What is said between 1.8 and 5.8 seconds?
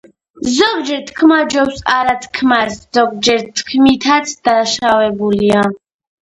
არა თქმასა ზოგჯერ თქმითაც დაშავდების